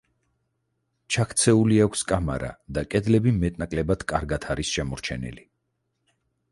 ჩაქცეული 1.15 1.77
აქვს 1.85 2.03
კამარა 2.13 2.49
და 2.79 2.85
კედლები 2.95 3.37
მეტნაკლებად 3.45 4.09
კარგად 4.15 4.53
არის 4.57 4.75
შემორჩენილი. 4.79 5.49